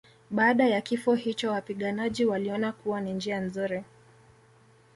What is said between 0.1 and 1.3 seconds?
Baada ya kifo